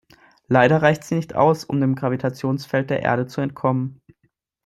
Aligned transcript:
Leider 0.47 0.81
reicht 0.81 1.03
sie 1.03 1.13
nicht 1.13 1.35
aus, 1.35 1.63
um 1.63 1.79
dem 1.79 1.93
Gravitationsfeld 1.93 2.89
der 2.89 3.03
Erde 3.03 3.27
zu 3.27 3.39
entkommen. 3.39 4.01